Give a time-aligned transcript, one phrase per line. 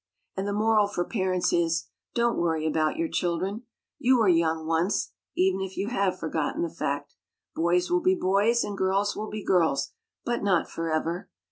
[0.35, 3.67] And the moral for parents is: Don't worry about your children.
[3.99, 7.13] You were young once, even if you have forgotten the fact.
[7.55, 9.91] Boys will be boys and girls will be girls
[10.25, 11.29] but not forever.